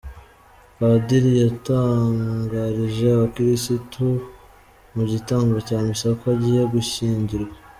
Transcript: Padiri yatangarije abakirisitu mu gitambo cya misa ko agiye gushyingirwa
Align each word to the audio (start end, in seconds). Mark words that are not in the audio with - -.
Padiri 0.77 1.31
yatangarije 1.43 3.05
abakirisitu 3.11 4.03
mu 4.95 5.03
gitambo 5.11 5.55
cya 5.67 5.77
misa 5.85 6.07
ko 6.19 6.25
agiye 6.33 6.61
gushyingirwa 6.73 7.55